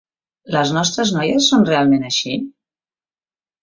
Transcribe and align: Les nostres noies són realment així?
Les 0.55 0.71
nostres 0.77 1.13
noies 1.19 1.51
són 1.53 1.69
realment 1.71 2.11
així? 2.11 2.37